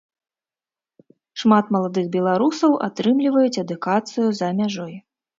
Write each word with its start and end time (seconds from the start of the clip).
Шмат 1.41 1.65
маладых 1.75 2.05
беларусаў 2.15 2.73
атрымліваюць 2.87 3.61
адукацыю 3.65 4.25
за 4.39 4.49
мяжой. 4.63 4.97